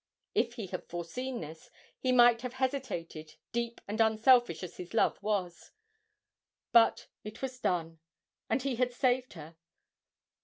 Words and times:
If 0.33 0.53
he 0.55 0.65
had 0.65 0.87
foreseen 0.89 1.41
this, 1.41 1.69
he 1.99 2.11
might 2.11 2.41
have 2.41 2.53
hesitated, 2.53 3.35
deep 3.51 3.79
and 3.87 4.01
unselfish 4.01 4.63
as 4.63 4.77
his 4.77 4.95
love 4.95 5.21
was; 5.21 5.69
but 6.71 7.05
it 7.23 7.43
was 7.43 7.59
done, 7.59 7.99
and 8.49 8.63
he 8.63 8.77
had 8.77 8.93
saved 8.93 9.33
her. 9.33 9.55